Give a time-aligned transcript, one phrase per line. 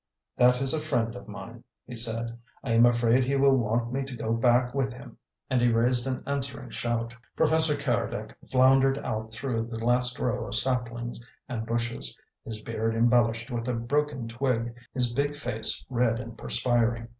[0.35, 2.35] "That is a friend of mine," he said.
[2.63, 5.15] "I am afraid he will want me to go back with him."
[5.47, 7.13] And he raised an answering shout.
[7.35, 13.51] Professor Keredec floundered out through the last row of saplings and bushes, his beard embellished
[13.51, 17.09] with a broken twig, his big face red and perspiring.